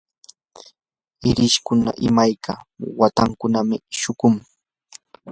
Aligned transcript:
irishkuna 1.29 1.89
imayka 2.07 2.53
waytakunatam 2.99 3.69
shuqun. 3.99 4.33